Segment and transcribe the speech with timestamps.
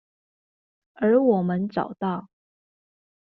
[0.93, 2.29] 而我們找到